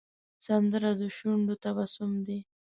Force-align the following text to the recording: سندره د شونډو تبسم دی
سندره 0.45 0.91
د 0.99 1.01
شونډو 1.17 1.55
تبسم 1.63 2.11
دی 2.25 2.39